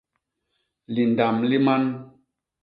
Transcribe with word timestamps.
Lindam 0.93 1.37
li 1.49 1.57
man. 1.65 1.83